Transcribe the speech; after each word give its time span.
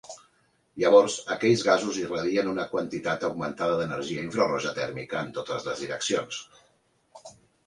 Llavors, 0.83 1.17
aquells 1.35 1.61
gasos 1.67 1.99
irradien 2.03 2.49
una 2.53 2.65
quantitat 2.71 3.27
augmentada 3.29 3.77
d'energia 3.83 4.25
infraroja 4.29 4.75
tèrmica 4.81 5.23
en 5.27 5.31
totes 5.37 5.69
les 5.69 5.85
direccions. 5.87 6.43